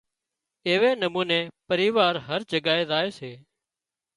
[0.67, 3.31] ايوي نموني پريوار هر جگائي زائي سي